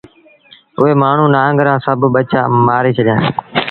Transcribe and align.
اُئي 0.79 0.93
مآڻهوٚٚݩ 1.01 1.33
نآݩگ 1.35 1.57
رآ 1.65 1.73
سڀ 1.85 2.01
ٻچآ 2.13 2.41
مآري 2.67 2.91
ڇڏيآݩدي 2.95 3.29